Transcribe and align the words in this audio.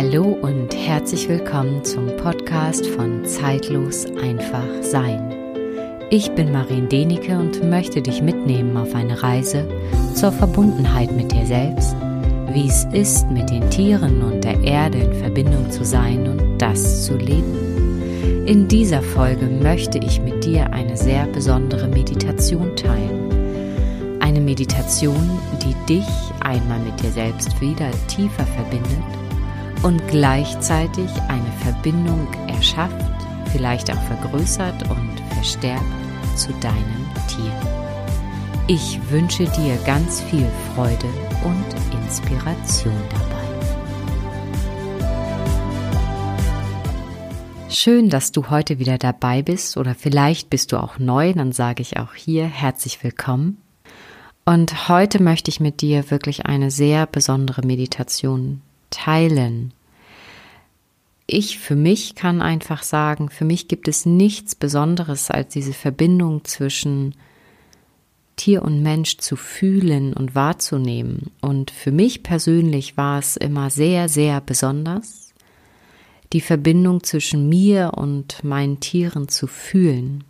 Hallo 0.00 0.38
und 0.42 0.72
herzlich 0.76 1.28
willkommen 1.28 1.84
zum 1.84 2.06
Podcast 2.18 2.86
von 2.86 3.24
Zeitlos 3.24 4.06
einfach 4.22 4.62
sein. 4.80 5.32
Ich 6.10 6.30
bin 6.36 6.52
Marien 6.52 6.88
Denike 6.88 7.36
und 7.36 7.68
möchte 7.68 8.00
dich 8.00 8.22
mitnehmen 8.22 8.76
auf 8.76 8.94
eine 8.94 9.20
Reise 9.20 9.68
zur 10.14 10.30
Verbundenheit 10.30 11.10
mit 11.10 11.32
dir 11.32 11.44
selbst, 11.44 11.96
wie 12.52 12.68
es 12.68 12.84
ist, 12.92 13.28
mit 13.30 13.50
den 13.50 13.68
Tieren 13.70 14.22
und 14.22 14.44
der 14.44 14.62
Erde 14.62 14.98
in 14.98 15.14
Verbindung 15.14 15.68
zu 15.68 15.84
sein 15.84 16.28
und 16.28 16.58
das 16.58 17.04
zu 17.04 17.16
leben. 17.16 18.46
In 18.46 18.68
dieser 18.68 19.02
Folge 19.02 19.46
möchte 19.46 19.98
ich 19.98 20.22
mit 20.22 20.44
dir 20.44 20.72
eine 20.72 20.96
sehr 20.96 21.26
besondere 21.26 21.88
Meditation 21.88 22.76
teilen. 22.76 24.20
Eine 24.20 24.40
Meditation, 24.40 25.28
die 25.60 25.74
dich 25.92 26.06
einmal 26.38 26.78
mit 26.84 27.02
dir 27.02 27.10
selbst 27.10 27.60
wieder 27.60 27.90
tiefer 28.06 28.46
verbindet 28.46 29.27
und 29.82 30.06
gleichzeitig 30.08 31.10
eine 31.28 31.52
Verbindung 31.62 32.26
erschafft, 32.48 33.04
vielleicht 33.52 33.90
auch 33.90 34.02
vergrößert 34.02 34.90
und 34.90 35.20
verstärkt 35.34 35.84
zu 36.36 36.52
deinem 36.54 37.06
Tier. 37.28 37.52
Ich 38.66 39.00
wünsche 39.10 39.44
dir 39.44 39.76
ganz 39.86 40.20
viel 40.20 40.46
Freude 40.74 41.06
und 41.44 41.64
Inspiration 42.04 42.92
dabei. 43.10 43.28
Schön, 47.70 48.10
dass 48.10 48.32
du 48.32 48.50
heute 48.50 48.78
wieder 48.78 48.98
dabei 48.98 49.42
bist 49.42 49.76
oder 49.76 49.94
vielleicht 49.94 50.50
bist 50.50 50.72
du 50.72 50.82
auch 50.82 50.98
neu, 50.98 51.32
dann 51.32 51.52
sage 51.52 51.82
ich 51.82 51.98
auch 51.98 52.14
hier 52.14 52.46
herzlich 52.46 53.02
willkommen. 53.04 53.58
Und 54.44 54.88
heute 54.88 55.22
möchte 55.22 55.50
ich 55.50 55.60
mit 55.60 55.80
dir 55.82 56.10
wirklich 56.10 56.46
eine 56.46 56.70
sehr 56.70 57.06
besondere 57.06 57.64
Meditation 57.66 58.62
teilen. 58.90 59.72
Ich 61.26 61.58
für 61.58 61.76
mich 61.76 62.14
kann 62.14 62.40
einfach 62.40 62.82
sagen, 62.82 63.28
für 63.28 63.44
mich 63.44 63.68
gibt 63.68 63.86
es 63.86 64.06
nichts 64.06 64.54
Besonderes 64.54 65.30
als 65.30 65.52
diese 65.52 65.74
Verbindung 65.74 66.44
zwischen 66.44 67.14
Tier 68.36 68.62
und 68.62 68.82
Mensch 68.82 69.18
zu 69.18 69.36
fühlen 69.36 70.14
und 70.14 70.34
wahrzunehmen. 70.34 71.30
Und 71.42 71.70
für 71.70 71.92
mich 71.92 72.22
persönlich 72.22 72.96
war 72.96 73.18
es 73.18 73.36
immer 73.36 73.68
sehr, 73.68 74.08
sehr 74.08 74.40
besonders, 74.40 75.34
die 76.32 76.40
Verbindung 76.40 77.02
zwischen 77.02 77.48
mir 77.48 77.92
und 77.96 78.42
meinen 78.42 78.80
Tieren 78.80 79.28
zu 79.28 79.46
fühlen. 79.46 80.24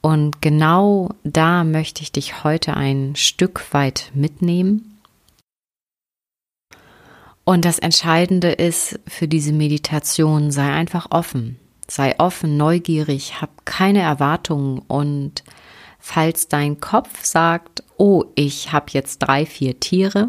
Und 0.00 0.40
genau 0.40 1.10
da 1.24 1.64
möchte 1.64 2.02
ich 2.02 2.12
dich 2.12 2.44
heute 2.44 2.74
ein 2.74 3.16
Stück 3.16 3.74
weit 3.74 4.10
mitnehmen 4.14 4.95
und 7.46 7.64
das 7.64 7.78
Entscheidende 7.78 8.50
ist 8.50 8.98
für 9.06 9.28
diese 9.28 9.52
Meditation, 9.52 10.50
sei 10.50 10.68
einfach 10.68 11.06
offen, 11.10 11.60
sei 11.86 12.18
offen, 12.18 12.56
neugierig, 12.56 13.40
hab 13.40 13.64
keine 13.64 14.00
Erwartungen 14.00 14.80
und 14.80 15.44
falls 16.00 16.48
dein 16.48 16.80
Kopf 16.80 17.24
sagt, 17.24 17.84
oh, 17.98 18.24
ich 18.34 18.72
habe 18.72 18.86
jetzt 18.90 19.18
drei, 19.20 19.46
vier 19.46 19.78
Tiere 19.78 20.26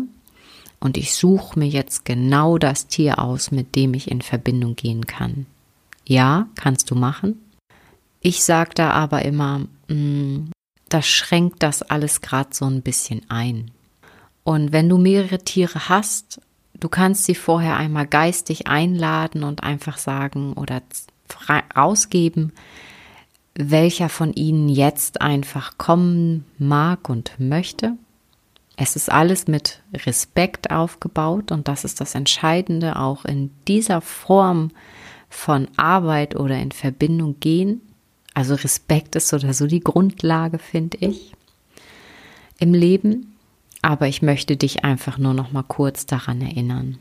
und 0.79 0.95
ich 0.95 1.15
suche 1.15 1.57
mir 1.57 1.67
jetzt 1.67 2.05
genau 2.05 2.59
das 2.59 2.85
Tier 2.85 3.17
aus, 3.17 3.49
mit 3.49 3.75
dem 3.75 3.95
ich 3.95 4.11
in 4.11 4.21
Verbindung 4.21 4.75
gehen 4.75 5.07
kann. 5.07 5.47
Ja, 6.05 6.47
kannst 6.53 6.91
du 6.91 6.95
machen. 6.95 7.41
Ich 8.21 8.43
sage 8.43 8.71
da 8.75 8.91
aber 8.91 9.25
immer, 9.25 9.61
mh, 9.87 9.95
mm, 9.95 10.51
das 10.89 11.07
schränkt 11.07 11.63
das 11.63 11.81
alles 11.81 12.21
gerade 12.21 12.49
so 12.53 12.65
ein 12.65 12.83
bisschen 12.83 13.23
ein. 13.27 13.71
Und 14.43 14.71
wenn 14.71 14.87
du 14.87 14.99
mehrere 14.99 15.39
Tiere 15.39 15.89
hast 15.89 16.39
Du 16.79 16.89
kannst 16.89 17.25
sie 17.25 17.35
vorher 17.35 17.77
einmal 17.77 18.05
geistig 18.05 18.67
einladen 18.67 19.43
und 19.43 19.63
einfach 19.63 19.97
sagen 19.97 20.53
oder 20.53 20.81
rausgeben, 21.75 22.53
welcher 23.55 24.09
von 24.09 24.33
ihnen 24.33 24.69
jetzt 24.69 25.21
einfach 25.21 25.77
kommen 25.77 26.45
mag 26.59 27.09
und 27.09 27.39
möchte. 27.39 27.93
Es 28.75 28.95
ist 28.95 29.11
alles 29.11 29.47
mit 29.47 29.81
Respekt 29.91 30.69
aufgebaut 30.69 31.51
und 31.51 31.67
das 31.67 31.83
ist 31.83 31.99
das 31.99 32.13
Entscheidende 32.13 32.97
auch 32.97 33.25
in 33.25 33.49
dieser 33.67 34.01
Form 34.01 34.69
von 35.29 35.67
Arbeit 35.77 36.35
oder 36.35 36.59
in 36.59 36.71
Verbindung 36.71 37.39
gehen. 37.39 37.81
Also 38.35 38.53
Respekt 38.53 39.15
ist 39.15 39.33
oder 39.33 39.51
so 39.53 39.65
die 39.65 39.79
Grundlage, 39.79 40.59
finde 40.59 40.97
ich, 40.97 41.33
im 42.59 42.75
Leben. 42.75 43.36
Aber 43.87 44.09
ich 44.09 44.21
möchte 44.21 44.57
dich 44.57 44.83
einfach 44.83 45.17
nur 45.17 45.33
noch 45.33 45.53
mal 45.53 45.63
kurz 45.63 46.05
daran 46.05 46.41
erinnern. 46.41 46.97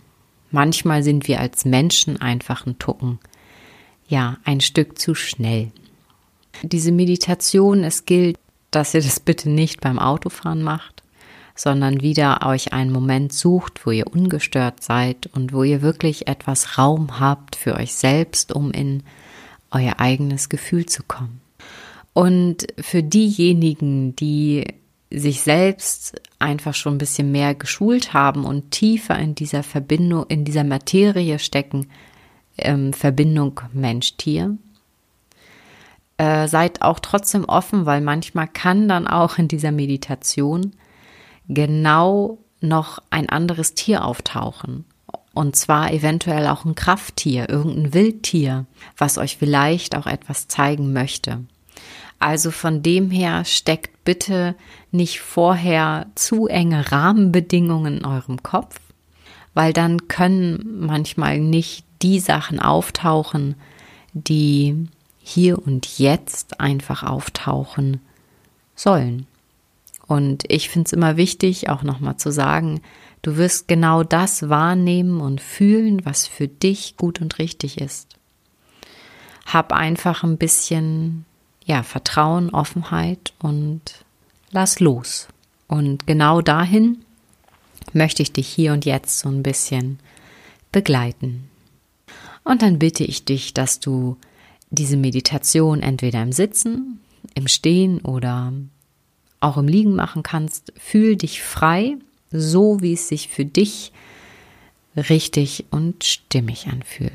Manchmal 0.52 1.02
sind 1.02 1.26
wir 1.26 1.40
als 1.40 1.64
Menschen 1.64 2.20
einfach 2.20 2.64
ein 2.64 2.78
Tucken, 2.78 3.18
ja, 4.06 4.36
ein 4.44 4.60
Stück 4.60 4.96
zu 4.96 5.16
schnell. 5.16 5.72
Diese 6.62 6.92
Meditation, 6.92 7.82
es 7.82 8.04
gilt, 8.04 8.38
dass 8.70 8.94
ihr 8.94 9.00
das 9.00 9.18
bitte 9.18 9.50
nicht 9.50 9.80
beim 9.80 9.98
Autofahren 9.98 10.62
macht, 10.62 11.02
sondern 11.56 12.02
wieder 12.02 12.46
euch 12.46 12.72
einen 12.72 12.92
Moment 12.92 13.32
sucht, 13.32 13.84
wo 13.84 13.90
ihr 13.90 14.06
ungestört 14.06 14.80
seid 14.80 15.26
und 15.34 15.52
wo 15.52 15.64
ihr 15.64 15.82
wirklich 15.82 16.28
etwas 16.28 16.78
Raum 16.78 17.18
habt 17.18 17.56
für 17.56 17.74
euch 17.74 17.96
selbst, 17.96 18.52
um 18.52 18.70
in 18.70 19.02
euer 19.72 19.98
eigenes 19.98 20.48
Gefühl 20.48 20.86
zu 20.86 21.02
kommen. 21.02 21.40
Und 22.12 22.68
für 22.78 23.02
diejenigen, 23.02 24.14
die 24.14 24.66
sich 25.10 25.40
selbst 25.42 26.20
einfach 26.38 26.74
schon 26.74 26.96
ein 26.96 26.98
bisschen 26.98 27.30
mehr 27.30 27.54
geschult 27.54 28.12
haben 28.12 28.44
und 28.44 28.70
tiefer 28.70 29.18
in 29.18 29.34
dieser 29.34 29.62
Verbindung, 29.62 30.26
in 30.28 30.44
dieser 30.44 30.64
Materie 30.64 31.38
stecken, 31.38 31.88
ähm, 32.58 32.92
Verbindung 32.92 33.60
Mensch-Tier. 33.72 34.56
Äh, 36.18 36.48
seid 36.48 36.82
auch 36.82 36.98
trotzdem 36.98 37.44
offen, 37.44 37.86
weil 37.86 38.00
manchmal 38.00 38.48
kann 38.48 38.88
dann 38.88 39.06
auch 39.06 39.38
in 39.38 39.48
dieser 39.48 39.70
Meditation 39.70 40.72
genau 41.48 42.38
noch 42.60 43.02
ein 43.10 43.28
anderes 43.28 43.74
Tier 43.74 44.04
auftauchen. 44.04 44.86
Und 45.34 45.54
zwar 45.54 45.92
eventuell 45.92 46.46
auch 46.46 46.64
ein 46.64 46.74
Krafttier, 46.74 47.50
irgendein 47.50 47.92
Wildtier, 47.92 48.64
was 48.96 49.18
euch 49.18 49.36
vielleicht 49.36 49.94
auch 49.94 50.06
etwas 50.06 50.48
zeigen 50.48 50.94
möchte. 50.94 51.44
Also 52.18 52.50
von 52.50 52.82
dem 52.82 53.10
her 53.10 53.44
steckt 53.44 54.04
bitte 54.04 54.54
nicht 54.90 55.20
vorher 55.20 56.06
zu 56.14 56.46
enge 56.46 56.90
Rahmenbedingungen 56.90 57.98
in 57.98 58.04
eurem 58.04 58.42
Kopf, 58.42 58.80
weil 59.54 59.72
dann 59.72 60.08
können 60.08 60.80
manchmal 60.80 61.38
nicht 61.40 61.84
die 62.02 62.20
Sachen 62.20 62.60
auftauchen, 62.60 63.54
die 64.12 64.88
hier 65.18 65.58
und 65.58 65.98
jetzt 65.98 66.60
einfach 66.60 67.02
auftauchen 67.02 68.00
sollen. 68.74 69.26
Und 70.06 70.44
ich 70.48 70.68
finde 70.68 70.86
es 70.86 70.92
immer 70.92 71.16
wichtig, 71.16 71.68
auch 71.68 71.82
nochmal 71.82 72.16
zu 72.16 72.30
sagen, 72.30 72.80
du 73.22 73.36
wirst 73.36 73.66
genau 73.66 74.04
das 74.04 74.48
wahrnehmen 74.48 75.20
und 75.20 75.40
fühlen, 75.40 76.04
was 76.06 76.26
für 76.26 76.48
dich 76.48 76.96
gut 76.96 77.20
und 77.20 77.38
richtig 77.38 77.80
ist. 77.80 78.16
Hab 79.46 79.72
einfach 79.72 80.22
ein 80.22 80.38
bisschen 80.38 81.24
ja, 81.66 81.82
Vertrauen, 81.82 82.50
Offenheit 82.50 83.34
und 83.40 83.82
lass 84.52 84.80
los. 84.80 85.28
Und 85.66 86.06
genau 86.06 86.40
dahin 86.40 87.04
möchte 87.92 88.22
ich 88.22 88.32
dich 88.32 88.48
hier 88.48 88.72
und 88.72 88.84
jetzt 88.84 89.18
so 89.18 89.28
ein 89.28 89.42
bisschen 89.42 89.98
begleiten. 90.70 91.50
Und 92.44 92.62
dann 92.62 92.78
bitte 92.78 93.04
ich 93.04 93.24
dich, 93.24 93.52
dass 93.52 93.80
du 93.80 94.16
diese 94.70 94.96
Meditation 94.96 95.82
entweder 95.82 96.22
im 96.22 96.32
Sitzen, 96.32 97.00
im 97.34 97.48
Stehen 97.48 98.00
oder 98.00 98.52
auch 99.40 99.56
im 99.56 99.66
Liegen 99.66 99.96
machen 99.96 100.22
kannst. 100.22 100.72
Fühl 100.78 101.16
dich 101.16 101.42
frei, 101.42 101.96
so 102.30 102.80
wie 102.80 102.92
es 102.92 103.08
sich 103.08 103.28
für 103.28 103.44
dich 103.44 103.92
richtig 104.96 105.66
und 105.70 106.04
stimmig 106.04 106.68
anfühlt. 106.68 107.10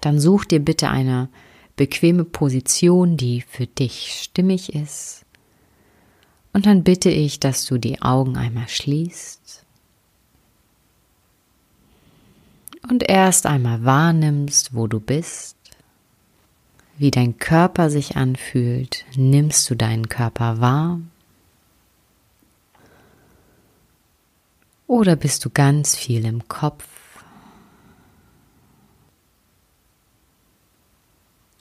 Dann 0.00 0.18
such 0.18 0.44
dir 0.46 0.60
bitte 0.60 0.88
eine 0.90 1.28
bequeme 1.76 2.24
Position, 2.24 3.16
die 3.16 3.42
für 3.42 3.66
dich 3.66 4.12
stimmig 4.22 4.74
ist. 4.74 5.24
Und 6.52 6.66
dann 6.66 6.82
bitte 6.82 7.10
ich, 7.10 7.40
dass 7.40 7.64
du 7.66 7.78
die 7.78 8.02
Augen 8.02 8.36
einmal 8.36 8.68
schließt 8.68 9.64
und 12.88 13.08
erst 13.08 13.46
einmal 13.46 13.84
wahrnimmst, 13.84 14.74
wo 14.74 14.86
du 14.86 15.00
bist, 15.00 15.56
wie 16.98 17.10
dein 17.10 17.38
Körper 17.38 17.88
sich 17.88 18.16
anfühlt. 18.16 19.04
Nimmst 19.16 19.70
du 19.70 19.74
deinen 19.74 20.08
Körper 20.08 20.60
wahr? 20.60 21.00
Oder 24.86 25.16
bist 25.16 25.44
du 25.44 25.50
ganz 25.50 25.94
viel 25.94 26.24
im 26.24 26.48
Kopf? 26.48 26.84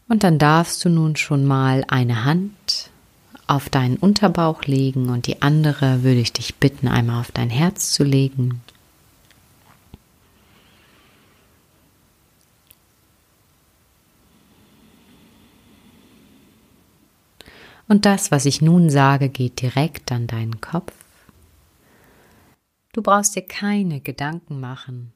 Und 0.10 0.24
dann 0.24 0.40
darfst 0.40 0.84
du 0.84 0.90
nun 0.90 1.16
schon 1.16 1.46
mal 1.46 1.86
eine 1.88 2.26
Hand 2.26 2.90
auf 3.46 3.70
deinen 3.70 3.96
Unterbauch 3.96 4.64
legen 4.64 5.10
und 5.10 5.28
die 5.28 5.42
andere 5.44 6.04
würde 6.04 6.20
ich 6.20 6.34
dich 6.34 6.56
bitten, 6.56 6.88
einmal 6.88 7.22
auf 7.22 7.32
dein 7.32 7.50
Herz 7.50 7.92
zu 7.92 8.04
legen. 8.04 8.62
Und 17.88 18.06
das, 18.06 18.32
was 18.32 18.46
ich 18.46 18.62
nun 18.62 18.90
sage, 18.90 19.30
geht 19.30 19.62
direkt 19.62 20.12
an 20.12 20.28
deinen 20.28 20.62
Kopf. 20.62 20.94
Du 22.94 23.02
brauchst 23.02 23.36
dir 23.36 23.42
keine 23.42 24.00
Gedanken 24.00 24.60
machen, 24.60 25.12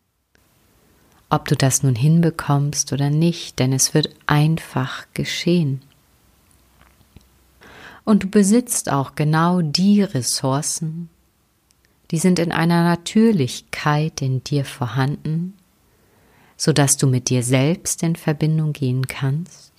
ob 1.34 1.48
du 1.48 1.56
das 1.56 1.82
nun 1.82 1.96
hinbekommst 1.96 2.94
oder 2.94 3.10
nicht, 3.10 3.58
denn 3.58 3.74
es 3.74 3.96
wird 3.96 4.10
einfach 4.28 5.08
geschehen. 5.16 5.82
Und 8.06 8.22
du 8.22 8.28
besitzt 8.28 8.92
auch 8.92 9.16
genau 9.16 9.62
die 9.62 10.04
Ressourcen, 10.04 11.10
die 12.12 12.20
sind 12.20 12.38
in 12.38 12.52
einer 12.52 12.84
Natürlichkeit 12.84 14.22
in 14.22 14.44
dir 14.44 14.64
vorhanden, 14.64 15.56
so 16.56 16.72
dass 16.72 16.98
du 16.98 17.08
mit 17.08 17.30
dir 17.30 17.42
selbst 17.42 18.04
in 18.04 18.16
Verbindung 18.16 18.72
gehen 18.72 19.08
kannst 19.08 19.74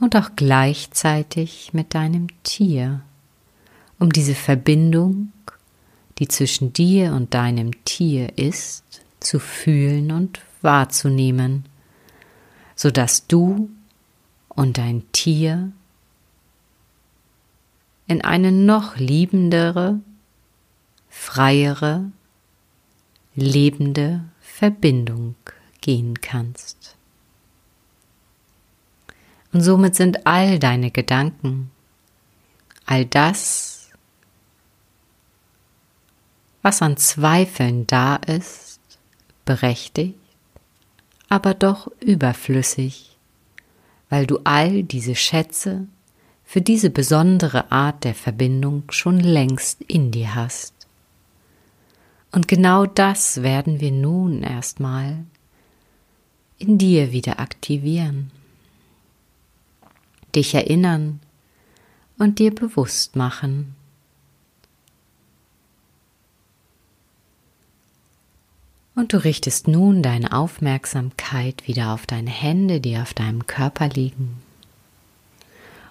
und 0.00 0.16
auch 0.16 0.30
gleichzeitig 0.34 1.72
mit 1.72 1.94
deinem 1.94 2.26
Tier, 2.42 3.02
um 4.00 4.10
diese 4.10 4.34
Verbindung, 4.34 5.30
die 6.18 6.26
zwischen 6.26 6.72
dir 6.72 7.12
und 7.12 7.32
deinem 7.32 7.84
Tier 7.84 8.36
ist, 8.36 9.05
zu 9.26 9.40
fühlen 9.40 10.12
und 10.12 10.40
wahrzunehmen, 10.62 11.64
so 12.74 12.90
dass 12.90 13.26
du 13.26 13.70
und 14.48 14.78
dein 14.78 15.10
Tier 15.12 15.72
in 18.06 18.22
eine 18.22 18.52
noch 18.52 18.96
liebendere, 18.96 20.00
freiere, 21.08 22.10
lebende 23.34 24.24
Verbindung 24.40 25.34
gehen 25.80 26.20
kannst. 26.20 26.96
Und 29.52 29.62
somit 29.62 29.96
sind 29.96 30.26
all 30.26 30.58
deine 30.58 30.90
Gedanken, 30.90 31.70
all 32.84 33.04
das, 33.04 33.90
was 36.62 36.82
an 36.82 36.96
Zweifeln 36.96 37.86
da 37.86 38.16
ist, 38.16 38.75
berechtigt, 39.46 40.18
aber 41.30 41.54
doch 41.54 41.90
überflüssig, 42.00 43.16
weil 44.10 44.26
du 44.26 44.40
all 44.44 44.82
diese 44.82 45.14
Schätze 45.14 45.86
für 46.44 46.60
diese 46.60 46.90
besondere 46.90 47.72
Art 47.72 48.04
der 48.04 48.14
Verbindung 48.14 48.84
schon 48.90 49.18
längst 49.18 49.80
in 49.82 50.10
dir 50.10 50.34
hast. 50.34 50.74
Und 52.30 52.46
genau 52.46 52.84
das 52.84 53.42
werden 53.42 53.80
wir 53.80 53.92
nun 53.92 54.42
erstmal 54.42 55.24
in 56.58 56.76
dir 56.76 57.12
wieder 57.12 57.40
aktivieren 57.40 58.30
dich 60.36 60.54
erinnern 60.54 61.20
und 62.18 62.38
dir 62.38 62.54
bewusst 62.54 63.16
machen. 63.16 63.74
Und 68.96 69.12
du 69.12 69.22
richtest 69.22 69.68
nun 69.68 70.02
deine 70.02 70.32
Aufmerksamkeit 70.32 71.68
wieder 71.68 71.92
auf 71.92 72.06
deine 72.06 72.30
Hände, 72.30 72.80
die 72.80 72.96
auf 72.98 73.12
deinem 73.14 73.46
Körper 73.46 73.88
liegen. 73.88 74.42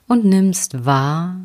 Und 0.08 0.26
nimmst 0.26 0.86
wahr, 0.86 1.38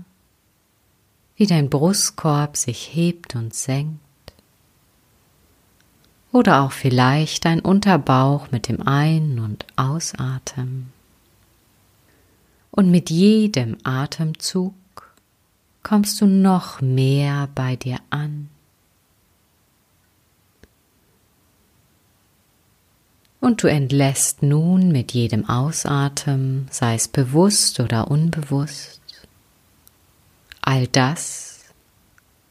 wie 1.37 1.47
dein 1.47 1.71
Brustkorb 1.71 2.57
sich 2.57 2.91
hebt 2.95 3.35
und 3.35 3.55
senkt. 3.55 4.01
Oder 6.33 6.63
auch 6.63 6.73
vielleicht 6.73 7.45
dein 7.45 7.61
Unterbauch 7.61 8.51
mit 8.51 8.69
dem 8.69 8.87
Ein- 8.87 9.39
und 9.39 9.67
Ausatmen. 9.77 10.93
Und 12.71 12.91
mit 12.91 13.11
jedem 13.11 13.77
Atemzug 13.85 14.75
kommst 15.83 16.21
du 16.21 16.27
noch 16.27 16.81
mehr 16.81 17.49
bei 17.55 17.77
dir 17.77 17.99
an. 18.11 18.50
Und 23.41 23.63
du 23.63 23.69
entlässt 23.69 24.43
nun 24.43 24.93
mit 24.93 25.13
jedem 25.13 25.49
Ausatmen, 25.49 26.69
sei 26.71 26.95
es 26.95 27.09
bewusst 27.09 27.81
oder 27.81 28.11
unbewusst, 28.11 29.01
all 30.61 30.87
das, 30.87 31.65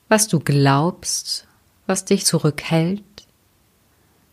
was 0.07 0.27
du 0.27 0.39
glaubst, 0.39 1.45
was 1.85 2.05
dich 2.05 2.25
zurückhält, 2.25 3.03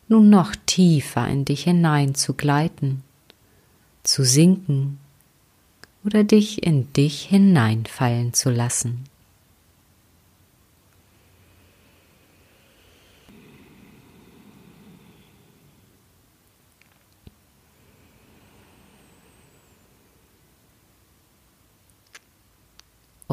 nun 0.08 0.30
noch 0.30 0.54
tiefer 0.66 1.28
in 1.28 1.44
dich 1.44 1.64
hinein 1.64 2.14
zu 2.14 2.32
gleiten, 2.34 3.02
zu 4.02 4.24
sinken 4.24 4.98
oder 6.04 6.24
dich 6.24 6.62
in 6.62 6.92
dich 6.94 7.24
hineinfallen 7.24 8.32
zu 8.32 8.50
lassen. 8.50 9.04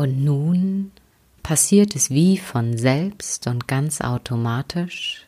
Und 0.04 0.22
nun 0.22 0.92
passiert 1.44 1.96
es 1.96 2.10
wie 2.10 2.38
von 2.38 2.78
selbst 2.78 3.48
und 3.48 3.70
ganz 3.70 4.02
automatisch, 4.02 5.26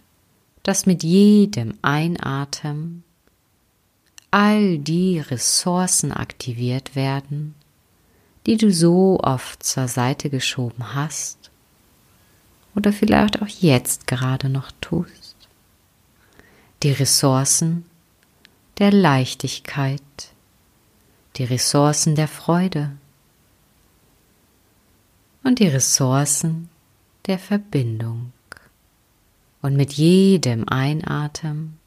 dass 0.63 0.85
mit 0.85 1.01
jedem 1.01 1.75
Einatmen 1.81 3.05
all 4.31 4.77
die 4.77 5.19
Ressourcen 5.19 6.11
aktiviert 6.11 6.93
werden, 6.93 7.55
die 8.47 8.57
du 8.57 8.69
so 8.69 9.17
oft 9.23 9.63
zur 9.63 9.87
Seite 9.87 10.29
geschoben 10.29 10.93
hast 10.93 11.51
oder 12.75 12.91
vielleicht 12.91 13.41
auch 13.41 13.47
jetzt 13.47 14.07
gerade 14.07 14.49
noch 14.49 14.73
tust. 14.81 15.37
Die 16.83 16.91
Ressourcen 16.91 17.85
der 18.79 18.91
Leichtigkeit, 18.91 20.01
die 21.37 21.45
Ressourcen 21.45 22.15
der 22.15 22.27
Freude 22.27 22.91
und 25.45 25.59
die 25.59 25.67
Ressourcen 25.67 26.69
der 27.27 27.39
Verbindung. 27.39 28.33
Und 29.61 29.77
mit 29.77 29.93
jedem 29.93 30.67
Einatmen 30.67 31.77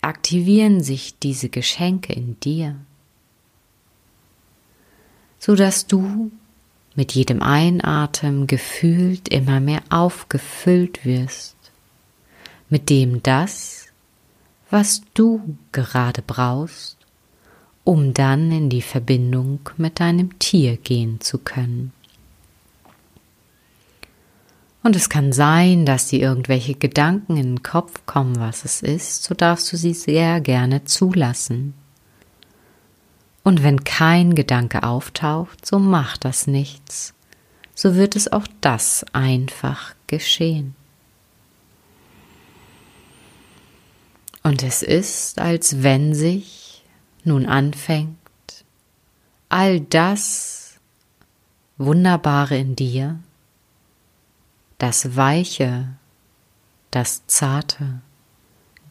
aktivieren 0.00 0.82
sich 0.82 1.18
diese 1.18 1.48
Geschenke 1.48 2.12
in 2.12 2.38
dir, 2.40 2.76
so 5.38 5.54
dass 5.54 5.86
du 5.86 6.30
mit 6.94 7.12
jedem 7.12 7.42
Einatmen 7.42 8.46
gefühlt 8.46 9.28
immer 9.28 9.60
mehr 9.60 9.82
aufgefüllt 9.90 11.04
wirst 11.04 11.56
mit 12.68 12.88
dem 12.90 13.22
das, 13.22 13.86
was 14.70 15.02
du 15.14 15.56
gerade 15.72 16.22
brauchst, 16.22 16.98
um 17.84 18.14
dann 18.14 18.50
in 18.50 18.70
die 18.70 18.82
Verbindung 18.82 19.60
mit 19.76 20.00
deinem 20.00 20.38
Tier 20.38 20.76
gehen 20.76 21.20
zu 21.20 21.38
können. 21.38 21.92
Und 24.84 24.94
es 24.96 25.08
kann 25.08 25.32
sein, 25.32 25.86
dass 25.86 26.08
dir 26.08 26.20
irgendwelche 26.20 26.74
Gedanken 26.74 27.38
in 27.38 27.54
den 27.54 27.62
Kopf 27.62 28.04
kommen, 28.04 28.38
was 28.38 28.66
es 28.66 28.82
ist, 28.82 29.24
so 29.24 29.34
darfst 29.34 29.72
du 29.72 29.78
sie 29.78 29.94
sehr 29.94 30.42
gerne 30.42 30.84
zulassen. 30.84 31.72
Und 33.42 33.62
wenn 33.62 33.84
kein 33.84 34.34
Gedanke 34.34 34.82
auftaucht, 34.82 35.64
so 35.64 35.78
macht 35.78 36.26
das 36.26 36.46
nichts, 36.46 37.14
so 37.74 37.94
wird 37.94 38.14
es 38.14 38.30
auch 38.30 38.46
das 38.60 39.06
einfach 39.14 39.94
geschehen. 40.06 40.76
Und 44.42 44.62
es 44.62 44.82
ist, 44.82 45.38
als 45.38 45.82
wenn 45.82 46.14
sich 46.14 46.84
nun 47.24 47.46
anfängt, 47.46 48.18
all 49.48 49.80
das 49.80 50.74
Wunderbare 51.78 52.58
in 52.58 52.76
dir 52.76 53.18
das 54.78 55.16
Weiche, 55.16 55.88
das 56.90 57.26
Zarte, 57.26 58.00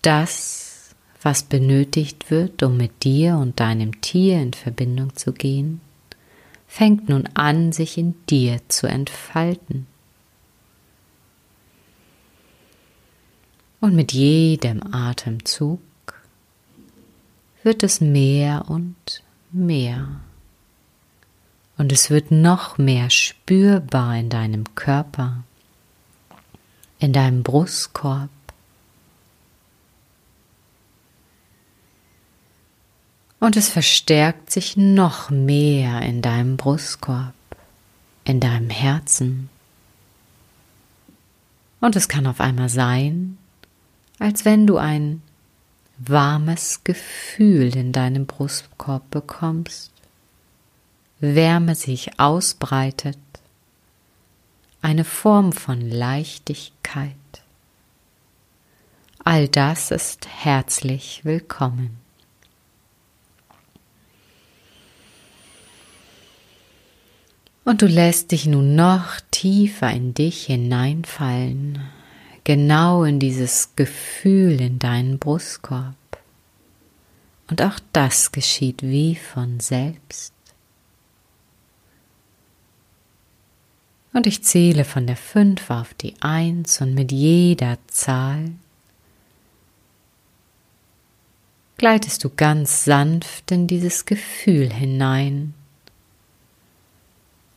das, 0.02 0.96
was 1.22 1.44
benötigt 1.44 2.30
wird, 2.30 2.64
um 2.64 2.78
mit 2.78 3.04
dir 3.04 3.38
und 3.38 3.60
deinem 3.60 4.02
Tier 4.02 4.42
in 4.42 4.54
Verbindung 4.54 5.16
zu 5.16 5.34
gehen, 5.34 5.82
fängt 6.68 7.08
nun 7.08 7.30
an, 7.34 7.72
sich 7.72 7.98
in 7.98 8.16
dir 8.30 8.60
zu 8.68 8.88
entfalten. 8.88 9.88
Und 13.80 13.96
mit 13.96 14.12
jedem 14.12 14.82
Atemzug 14.94 15.82
wird 17.64 17.84
es 17.84 18.02
mehr 18.02 18.66
und 18.70 19.24
mehr. 19.52 20.08
Und 21.78 21.92
es 21.92 22.10
wird 22.10 22.32
noch 22.32 22.78
mehr 22.78 23.10
spürbar 23.10 24.18
in 24.18 24.30
deinem 24.30 24.76
Körper 24.76 25.44
in 27.04 27.12
deinem 27.12 27.44
Brustkorb. 27.44 28.30
Und 33.42 33.58
es 33.58 33.68
verstärkt 33.68 34.50
sich 34.50 34.78
noch 34.78 35.30
mehr 35.30 36.02
in 36.02 36.22
deinem 36.22 36.56
Brustkorb, 36.56 37.34
in 38.24 38.40
deinem 38.40 38.70
Herzen. 38.70 39.50
Und 41.82 41.98
es 41.98 42.08
kann 42.08 42.26
auf 42.26 42.40
einmal 42.40 42.70
sein, 42.70 43.38
als 44.18 44.46
wenn 44.46 44.66
du 44.66 44.78
ein 44.78 45.22
warmes 45.98 46.86
Gefühl 46.86 47.76
in 47.76 47.92
deinem 47.92 48.28
Brustkorb 48.28 49.12
bekommst, 49.12 49.92
Wärme 51.20 51.76
sich 51.76 52.18
ausbreitet, 52.18 53.18
eine 54.84 55.06
Form 55.06 55.54
von 55.54 55.90
Leichtigkeit. 55.90 57.16
All 59.24 59.48
das 59.48 59.92
ist 59.92 60.28
herzlich 60.28 61.22
willkommen. 61.24 61.98
Und 67.64 67.82
du 67.82 67.86
lässt 67.88 68.34
dich 68.34 68.46
nun 68.46 68.76
noch 68.76 69.22
tiefer 69.32 69.90
in 69.90 70.14
dich 70.14 70.48
hineinfallen, 70.48 71.80
genau 72.44 73.06
in 73.06 73.22
dieses 73.22 73.78
Gefühl 73.78 74.60
in 74.60 74.80
deinen 74.80 75.18
Brustkorb. 75.18 75.96
Und 77.50 77.62
auch 77.62 77.80
das 77.94 78.34
geschieht 78.34 78.84
wie 78.84 79.16
von 79.16 79.62
selbst. 79.62 80.33
Und 84.14 84.28
ich 84.28 84.44
zähle 84.44 84.86
von 84.86 85.08
der 85.08 85.18
5 85.18 85.70
auf 85.70 85.94
die 85.96 86.14
1 86.22 86.82
und 86.82 86.94
mit 86.94 87.12
jeder 87.12 87.78
Zahl 87.88 88.52
gleitest 91.78 92.24
du 92.24 92.30
ganz 92.30 92.86
sanft 92.86 93.52
in 93.52 93.68
dieses 93.68 94.06
Gefühl 94.06 94.72
hinein 94.72 95.54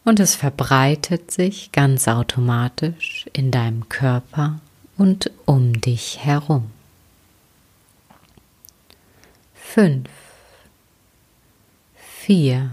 und 0.06 0.20
es 0.20 0.36
verbreitet 0.36 1.32
sich 1.32 1.72
ganz 1.72 2.06
automatisch 2.06 3.26
in 3.32 3.50
deinem 3.50 3.88
Körper 3.88 4.60
und 4.96 5.32
um 5.46 5.80
dich 5.80 6.24
herum. 6.24 6.70
Fünf, 9.54 10.08
vier. 11.96 12.70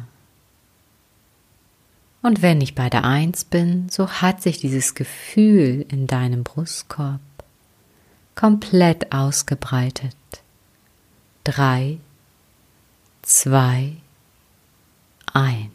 Und 2.24 2.42
wenn 2.42 2.62
ich 2.62 2.74
bei 2.74 2.90
der 2.90 3.04
Eins 3.04 3.46
bin, 3.46 3.90
so 3.90 4.10
hat 4.10 4.42
sich 4.42 4.60
dieses 4.60 4.96
Gefühl 4.96 5.86
in 5.90 6.08
deinem 6.08 6.44
Brustkorb 6.44 7.20
komplett 8.34 9.12
ausgebreitet. 9.12 10.16
Drei, 11.44 12.00
zwei, 13.22 13.98
eins. 15.32 15.74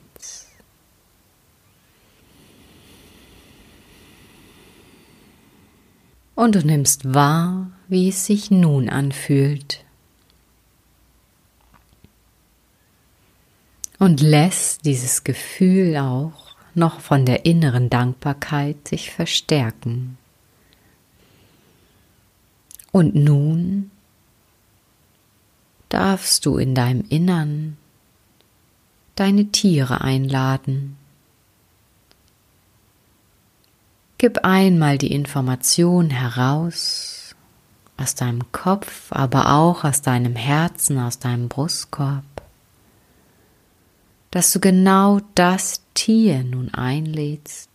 und 6.38 6.54
du 6.54 6.64
nimmst 6.64 7.14
wahr, 7.14 7.68
wie 7.88 8.10
es 8.10 8.24
sich 8.24 8.52
nun 8.52 8.88
anfühlt. 8.88 9.84
Und 13.98 14.20
lässt 14.20 14.84
dieses 14.84 15.24
Gefühl 15.24 15.96
auch 15.96 16.54
noch 16.74 17.00
von 17.00 17.26
der 17.26 17.44
inneren 17.44 17.90
Dankbarkeit 17.90 18.86
sich 18.86 19.10
verstärken. 19.10 20.16
Und 22.92 23.14
nun 23.14 23.90
darfst 25.88 26.46
du 26.46 26.58
in 26.58 26.74
deinem 26.74 27.04
Innern 27.08 27.76
deine 29.16 29.46
Tiere 29.46 30.00
einladen, 30.00 30.96
Gib 34.20 34.44
einmal 34.44 34.98
die 34.98 35.12
Information 35.12 36.10
heraus 36.10 37.36
aus 37.96 38.16
deinem 38.16 38.50
Kopf, 38.50 39.12
aber 39.12 39.54
auch 39.54 39.84
aus 39.84 40.02
deinem 40.02 40.34
Herzen, 40.34 40.98
aus 40.98 41.20
deinem 41.20 41.48
Brustkorb, 41.48 42.24
dass 44.30 44.52
du 44.52 44.60
genau 44.60 45.20
das 45.34 45.82
Tier 45.94 46.44
nun 46.44 46.72
einlädst, 46.74 47.70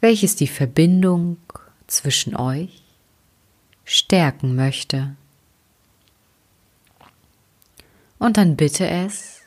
welches 0.00 0.36
die 0.36 0.48
Verbindung 0.48 1.38
zwischen 1.86 2.36
euch 2.36 2.82
stärken 3.84 4.54
möchte. 4.54 5.16
Und 8.18 8.36
dann 8.36 8.56
bitte 8.56 8.86
es, 8.86 9.42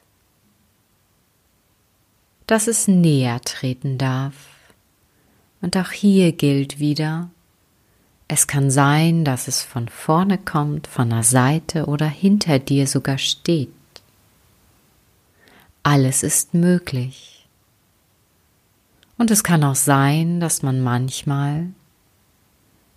dass 2.47 2.67
es 2.67 2.87
näher 2.87 3.41
treten 3.41 3.97
darf. 3.97 4.35
Und 5.61 5.77
auch 5.77 5.91
hier 5.91 6.31
gilt 6.33 6.79
wieder, 6.79 7.29
es 8.27 8.47
kann 8.47 8.71
sein, 8.71 9.23
dass 9.23 9.47
es 9.47 9.61
von 9.61 9.87
vorne 9.87 10.37
kommt, 10.37 10.87
von 10.87 11.09
der 11.11 11.23
Seite 11.23 11.85
oder 11.85 12.07
hinter 12.07 12.59
dir 12.59 12.87
sogar 12.87 13.17
steht. 13.17 13.69
Alles 15.83 16.23
ist 16.23 16.53
möglich. 16.53 17.47
Und 19.17 19.29
es 19.29 19.43
kann 19.43 19.63
auch 19.63 19.75
sein, 19.75 20.39
dass 20.39 20.63
man 20.63 20.81
manchmal 20.81 21.67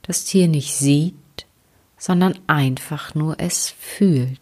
das 0.02 0.24
Tier 0.24 0.48
nicht 0.48 0.74
sieht, 0.74 1.14
sondern 1.98 2.38
einfach 2.46 3.14
nur 3.14 3.38
es 3.38 3.68
fühlt. 3.68 4.40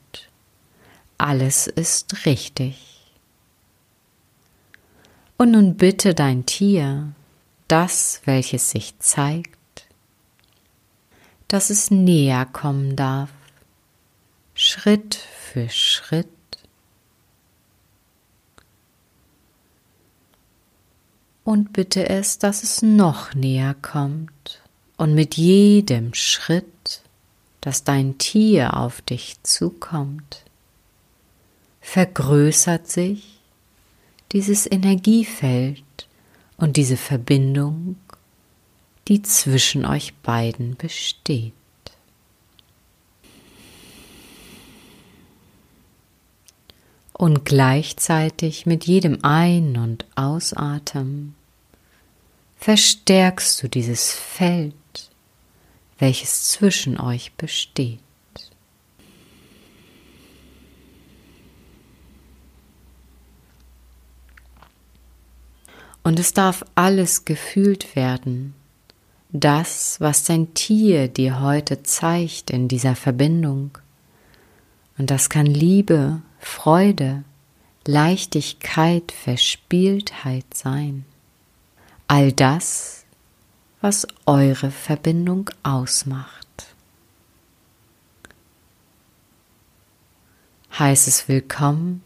Alles 1.19 1.67
ist 1.67 2.25
richtig. 2.25 2.79
Und 5.37 5.51
nun 5.51 5.77
bitte 5.77 6.15
dein 6.15 6.47
Tier, 6.47 7.13
das, 7.67 8.23
welches 8.25 8.71
sich 8.71 8.99
zeigt, 9.01 9.57
dass 11.49 11.71
es 11.71 11.91
näher 11.91 12.47
kommen 12.47 12.97
darf, 12.97 13.31
Schritt 14.55 15.15
für 15.15 15.69
Schritt. 15.69 16.29
Und 21.45 21.73
bitte 21.73 22.09
es, 22.09 22.39
dass 22.39 22.63
es 22.63 22.83
noch 22.83 23.35
näher 23.35 23.75
kommt. 23.81 24.63
Und 24.97 25.15
mit 25.15 25.37
jedem 25.37 26.15
Schritt, 26.15 27.03
dass 27.61 27.85
dein 27.85 28.19
Tier 28.19 28.77
auf 28.77 29.03
dich 29.03 29.37
zukommt, 29.43 30.45
vergrößert 31.81 32.89
sich 32.89 33.41
dieses 34.33 34.71
Energiefeld 34.71 35.85
und 36.57 36.77
diese 36.77 36.97
Verbindung, 36.97 37.97
die 39.09 39.23
zwischen 39.23 39.85
euch 39.85 40.15
beiden 40.23 40.77
besteht. 40.77 41.53
Und 47.13 47.45
gleichzeitig 47.45 48.67
mit 48.67 48.85
jedem 48.85 49.25
Ein- 49.25 49.79
und 49.79 50.05
Ausatmen 50.17 51.35
verstärkst 52.59 53.63
du 53.63 53.69
dieses 53.69 54.13
Feld, 54.13 54.75
welches 55.99 56.51
zwischen 56.51 57.01
euch 57.01 57.33
besteht. 57.35 58.01
Und 66.03 66.21
es 66.21 66.35
darf 66.35 66.65
alles 66.75 67.25
gefühlt 67.25 67.97
werden. 67.97 68.55
Das, 69.31 70.01
was 70.01 70.25
dein 70.25 70.55
Tier 70.55 71.09
dir 71.09 71.41
heute 71.41 71.83
zeigt 71.83 72.51
in 72.51 72.69
dieser 72.69 72.95
Verbindung. 72.95 73.77
Und 74.99 75.11
das 75.11 75.29
kann 75.29 75.47
Liebe, 75.47 76.23
Freude, 76.39 77.25
Leichtigkeit, 77.85 79.13
Verspieltheit 79.13 80.45
sein. 80.55 81.05
All 82.09 82.33
das, 82.33 83.05
was 83.81 84.07
eure 84.27 84.71
Verbindung 84.71 85.51
ausmacht. 85.63 86.75
Heiß 90.79 91.07
es 91.07 91.29
willkommen 91.29 92.03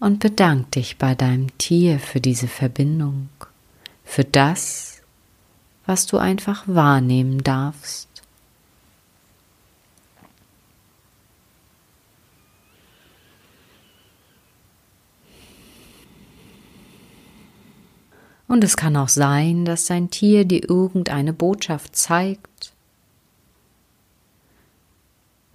und 0.00 0.20
bedank 0.20 0.70
dich 0.72 0.96
bei 0.98 1.14
deinem 1.14 1.56
Tier 1.58 1.98
für 1.98 2.20
diese 2.20 2.48
Verbindung, 2.48 3.28
für 4.04 4.24
das, 4.24 4.95
was 5.86 6.06
du 6.06 6.18
einfach 6.18 6.64
wahrnehmen 6.66 7.42
darfst. 7.42 8.08
Und 18.48 18.62
es 18.62 18.76
kann 18.76 18.96
auch 18.96 19.08
sein, 19.08 19.64
dass 19.64 19.86
dein 19.86 20.10
Tier 20.10 20.44
dir 20.44 20.68
irgendeine 20.68 21.32
Botschaft 21.32 21.96
zeigt, 21.96 22.72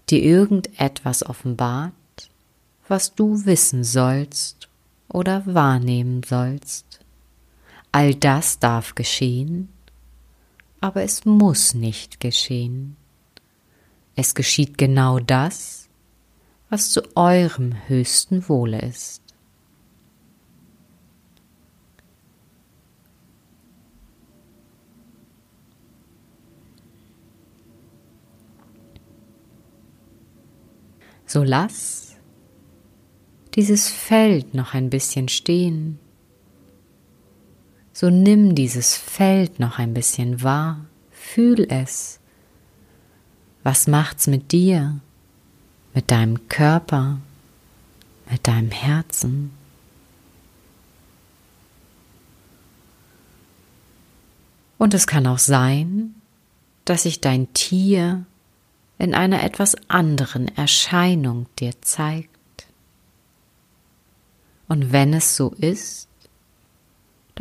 dir 0.09 0.21
irgendetwas 0.21 1.25
offenbart, 1.25 1.93
was 2.87 3.15
du 3.15 3.45
wissen 3.45 3.85
sollst 3.85 4.67
oder 5.07 5.43
wahrnehmen 5.45 6.21
sollst. 6.23 6.99
All 7.93 8.13
das 8.13 8.59
darf 8.59 8.93
geschehen, 8.93 9.69
aber 10.81 11.03
es 11.03 11.25
muss 11.25 11.75
nicht 11.75 12.19
geschehen. 12.19 12.97
Es 14.15 14.35
geschieht 14.35 14.77
genau 14.77 15.19
das, 15.19 15.87
was 16.69 16.89
zu 16.89 17.01
eurem 17.15 17.75
höchsten 17.87 18.49
Wohle 18.49 18.81
ist. 18.81 19.21
So 31.25 31.43
lass 31.43 32.17
dieses 33.55 33.89
Feld 33.89 34.53
noch 34.53 34.73
ein 34.73 34.89
bisschen 34.89 35.29
stehen. 35.29 35.99
So 38.01 38.09
nimm 38.09 38.55
dieses 38.55 38.97
Feld 38.97 39.59
noch 39.59 39.77
ein 39.77 39.93
bisschen 39.93 40.41
wahr, 40.41 40.85
fühl 41.11 41.67
es. 41.69 42.19
Was 43.61 43.85
macht's 43.85 44.25
mit 44.25 44.51
dir, 44.51 44.99
mit 45.93 46.09
deinem 46.09 46.49
Körper, 46.49 47.19
mit 48.27 48.47
deinem 48.47 48.71
Herzen? 48.71 49.51
Und 54.79 54.95
es 54.95 55.05
kann 55.05 55.27
auch 55.27 55.37
sein, 55.37 56.15
dass 56.85 57.03
sich 57.03 57.21
dein 57.21 57.53
Tier 57.53 58.25
in 58.97 59.13
einer 59.13 59.43
etwas 59.43 59.75
anderen 59.89 60.47
Erscheinung 60.57 61.45
dir 61.59 61.79
zeigt. 61.81 62.65
Und 64.67 64.91
wenn 64.91 65.13
es 65.13 65.35
so 65.35 65.51
ist, 65.51 66.07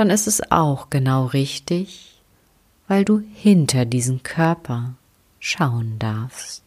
dann 0.00 0.08
ist 0.08 0.26
es 0.26 0.50
auch 0.50 0.88
genau 0.88 1.26
richtig, 1.26 2.22
weil 2.88 3.04
du 3.04 3.22
hinter 3.34 3.84
diesen 3.84 4.22
Körper 4.22 4.94
schauen 5.40 5.98
darfst. 5.98 6.62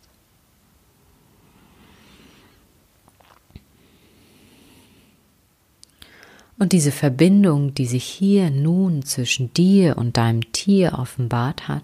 Und 6.60 6.74
diese 6.74 6.92
Verbindung, 6.92 7.74
die 7.74 7.88
sich 7.88 8.04
hier 8.04 8.52
nun 8.52 9.02
zwischen 9.02 9.52
dir 9.52 9.98
und 9.98 10.18
deinem 10.18 10.52
Tier 10.52 11.00
offenbart 11.00 11.68
hat, 11.68 11.82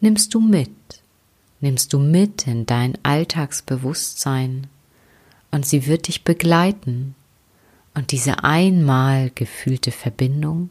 nimmst 0.00 0.34
du 0.34 0.40
mit, 0.40 0.74
nimmst 1.60 1.92
du 1.92 2.00
mit 2.00 2.48
in 2.48 2.66
dein 2.66 2.98
Alltagsbewusstsein 3.04 4.66
und 5.52 5.64
sie 5.64 5.86
wird 5.86 6.08
dich 6.08 6.24
begleiten 6.24 7.14
und 7.94 8.12
diese 8.12 8.44
einmal 8.44 9.30
gefühlte 9.34 9.90
Verbindung 9.90 10.70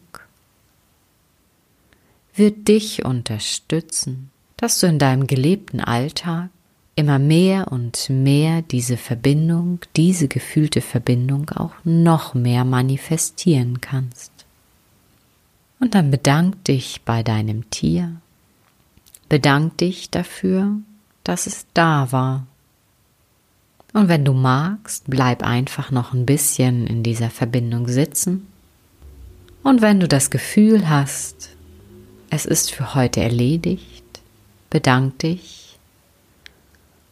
wird 2.36 2.68
dich 2.68 3.06
unterstützen, 3.06 4.32
dass 4.58 4.80
du 4.80 4.88
in 4.88 5.00
deinem 5.00 5.28
gelebten 5.28 5.82
Alltag 5.82 6.50
immer 6.96 7.20
mehr 7.20 7.72
und 7.72 8.10
mehr 8.10 8.62
diese 8.62 8.98
Verbindung, 8.98 9.80
diese 9.96 10.28
gefühlte 10.28 10.82
Verbindung 10.82 11.50
auch 11.50 11.74
noch 11.84 12.34
mehr 12.34 12.66
manifestieren 12.66 13.82
kannst. 13.82 14.32
Und 15.80 15.96
dann 15.96 16.12
bedank 16.12 16.64
dich 16.66 17.01
bei 17.05 17.24
deinem 17.24 17.70
Tier, 17.70 18.20
Bedank 19.29 19.77
dich 19.77 20.10
dafür, 20.10 20.77
dass 21.24 21.46
es 21.46 21.68
da 21.75 22.12
war. 22.12 22.48
Und 23.94 24.08
wenn 24.08 24.24
du 24.24 24.34
magst, 24.34 25.06
bleib 25.08 25.44
einfach 25.44 25.92
noch 25.92 26.14
ein 26.14 26.25
bisschen 26.25 26.86
in 26.86 27.04
dieser 27.04 27.30
Verbindung 27.30 27.88
sitzen. 27.88 28.48
Und 29.64 29.82
wenn 29.82 30.00
du 30.00 30.08
das 30.08 30.30
Gefühl 30.30 30.90
hast, 30.90 31.50
es 32.30 32.46
ist 32.46 32.72
für 32.72 32.94
heute 32.94 33.22
erledigt, 33.22 34.22
bedank 34.70 35.20
dich 35.20 35.78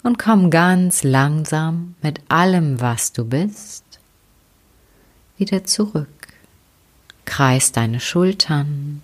und 0.04 0.20
komm 0.20 0.52
ganz 0.52 1.04
langsam 1.04 1.96
mit 2.02 2.22
allem, 2.30 2.80
was 2.80 3.12
du 3.12 3.26
bist, 3.26 3.84
wieder 5.38 5.64
zurück. 5.66 6.08
Kreis 7.26 7.72
deine 7.72 8.00
Schultern, 8.00 9.02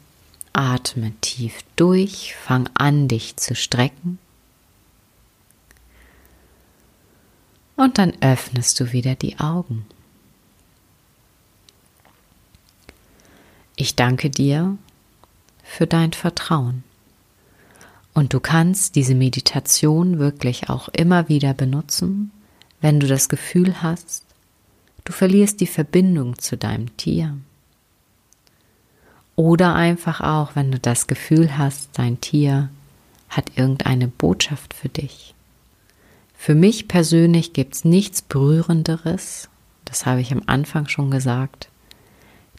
Atme 0.53 1.11
tief 1.19 1.55
durch, 1.75 2.35
fang 2.35 2.69
an, 2.75 3.07
dich 3.07 3.35
zu 3.37 3.55
strecken. 3.55 4.19
Und 7.83 7.97
dann 7.97 8.13
öffnest 8.21 8.79
du 8.79 8.93
wieder 8.93 9.13
die 9.15 9.39
Augen. 9.39 9.85
Ich 13.75 13.97
danke 13.97 14.29
dir 14.29 14.77
für 15.65 15.85
dein 15.85 16.13
Vertrauen. 16.13 16.85
Und 18.13 18.33
du 18.33 18.39
kannst 18.39 18.95
diese 18.95 19.15
Meditation 19.15 20.17
wirklich 20.17 20.69
auch 20.69 20.87
immer 20.87 21.27
wieder 21.27 21.53
benutzen, 21.53 22.31
wenn 22.79 23.01
du 23.01 23.07
das 23.07 23.27
Gefühl 23.27 23.81
hast, 23.81 24.23
du 25.03 25.11
verlierst 25.11 25.59
die 25.59 25.67
Verbindung 25.67 26.39
zu 26.39 26.55
deinem 26.55 26.95
Tier 26.95 27.35
oder 29.35 29.75
einfach 29.75 30.21
auch, 30.21 30.55
wenn 30.55 30.71
du 30.71 30.79
das 30.79 31.07
Gefühl 31.07 31.57
hast, 31.57 31.89
dein 31.95 32.21
Tier 32.21 32.69
hat 33.27 33.57
irgendeine 33.57 34.07
Botschaft 34.07 34.73
für 34.73 34.87
dich. 34.87 35.33
Für 36.45 36.55
mich 36.55 36.89
persönlich 36.89 37.53
gibt 37.53 37.73
es 37.73 37.85
nichts 37.85 38.21
Berührenderes, 38.21 39.47
das 39.85 40.05
habe 40.05 40.19
ich 40.19 40.33
am 40.33 40.43
Anfang 40.45 40.89
schon 40.89 41.09
gesagt, 41.09 41.69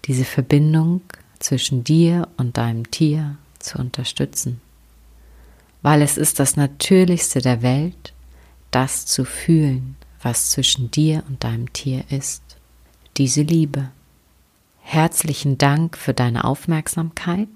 diese 0.07 0.25
Verbindung 0.25 1.03
zwischen 1.39 1.85
dir 1.85 2.29
und 2.39 2.57
deinem 2.57 2.91
Tier 2.91 3.37
zu 3.59 3.77
unterstützen. 3.77 4.63
Weil 5.83 6.01
es 6.01 6.17
ist 6.17 6.41
das 6.41 6.57
Natürlichste 6.57 7.43
der 7.43 7.61
Welt, 7.61 8.15
das 8.71 9.05
zu 9.05 9.27
fühlen, 9.27 9.97
was 10.23 10.49
zwischen 10.49 10.91
dir 10.91 11.23
und 11.29 11.45
deinem 11.45 11.71
Tier 11.75 12.05
ist. 12.09 12.43
Diese 13.19 13.43
Liebe. 13.43 13.91
Herzlichen 14.81 15.59
Dank 15.59 15.99
für 15.99 16.15
deine 16.15 16.45
Aufmerksamkeit. 16.45 17.49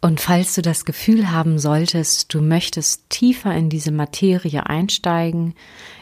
Und 0.00 0.20
falls 0.20 0.54
du 0.54 0.62
das 0.62 0.84
Gefühl 0.84 1.32
haben 1.32 1.58
solltest, 1.58 2.32
du 2.32 2.40
möchtest 2.40 3.10
tiefer 3.10 3.54
in 3.54 3.68
diese 3.68 3.90
Materie 3.90 4.66
einsteigen, 4.66 5.54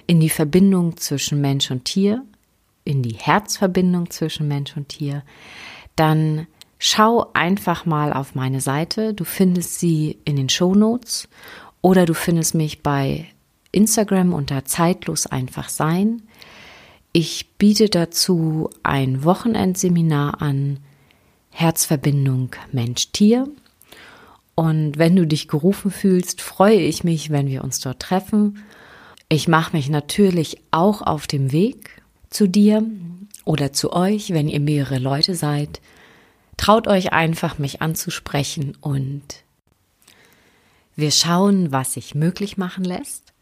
in 0.07 0.21
die 0.21 0.29
Verbindung 0.29 0.99
zwischen 0.99 1.41
Mensch 1.41 1.71
und 1.71 1.87
Tier, 1.87 2.23
in 2.85 3.03
die 3.03 3.15
Herzverbindung 3.15 4.11
zwischen 4.11 4.49
Mensch 4.49 4.77
und 4.77 4.91
Tier, 4.91 5.23
dann 5.97 6.47
schau 6.79 7.31
einfach 7.33 7.87
mal 7.87 8.13
auf 8.13 8.35
meine 8.35 8.61
Seite. 8.61 9.15
Du 9.15 9.25
findest 9.25 9.81
sie 9.81 10.19
in 10.25 10.37
den 10.37 10.51
Show 10.51 10.75
Notes 10.75 11.29
oder 11.81 12.05
du 12.05 12.13
findest 12.13 12.55
mich 12.55 12.83
bei 12.83 13.27
Instagram 13.73 14.35
unter 14.35 14.67
zeitlos 14.67 15.27
einfach 15.27 15.71
sein. 15.71 16.23
Ich 17.13 17.55
biete 17.57 17.89
dazu 17.89 18.69
ein 18.83 19.25
Wochenendseminar 19.25 20.43
an 20.43 20.81
Herzverbindung 21.51 22.51
Mensch-Tier. 22.73 23.49
Und 24.57 24.97
wenn 24.97 25.15
du 25.15 25.27
dich 25.27 25.49
gerufen 25.49 25.91
fühlst, 25.91 26.41
freue 26.41 26.81
ich 26.81 27.05
mich, 27.05 27.31
wenn 27.31 27.47
wir 27.47 27.63
uns 27.63 27.79
dort 27.79 28.01
treffen. 28.01 28.65
Ich 29.29 29.49
mache 29.49 29.77
mich 29.77 29.91
natürlich 29.91 30.57
auch 30.71 31.03
auf 31.03 31.27
dem 31.27 31.53
Weg 31.53 32.03
zu 32.31 32.49
dir 32.49 32.83
oder 33.45 33.73
zu 33.73 33.93
euch, 33.93 34.33
wenn 34.33 34.49
ihr 34.49 34.61
mehrere 34.61 34.99
Leute 34.99 35.35
seid. 35.35 35.81
Traut 36.57 36.89
euch 36.89 37.13
einfach, 37.13 37.59
mich 37.59 37.83
anzusprechen 37.83 38.77
und 38.81 39.45
wir 40.97 41.11
schauen, 41.11 41.71
was 41.71 41.93
sich 41.93 42.15
möglich 42.15 42.57
machen 42.57 42.83
lässt. 42.83 43.35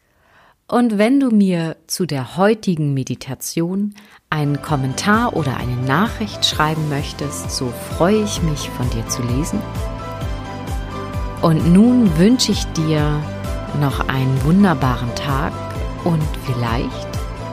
Und 0.66 0.98
wenn 0.98 1.20
du 1.20 1.31
mir 1.31 1.77
zu 1.87 2.07
der 2.07 2.37
heutigen 2.37 2.92
Meditation 2.92 3.94
einen 4.31 4.61
Kommentar 4.62 5.37
oder 5.37 5.59
eine 5.59 5.77
Nachricht 5.77 6.44
schreiben 6.44 6.88
möchtest, 6.88 7.53
so 7.53 7.72
freue 7.96 8.24
ich 8.24 8.42
mich 8.42 8.68
von 8.70 8.90
dir 8.90 9.07
zu 9.09 9.22
lesen. 9.22 9.61
Und 11.44 11.74
nun 11.74 12.16
wünsche 12.16 12.52
ich 12.52 12.64
dir 12.72 13.20
noch 13.78 14.09
einen 14.09 14.42
wunderbaren 14.44 15.14
Tag 15.14 15.52
und 16.02 16.22
vielleicht 16.46 17.07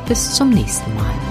bis 0.07 0.33
zum 0.33 0.51
nächsten 0.51 0.95
Mal. 0.95 1.30